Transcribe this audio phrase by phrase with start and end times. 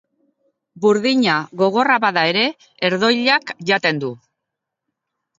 [0.85, 2.45] Burdina, gogorra bada ere,
[2.87, 4.09] herdoilak jaten du.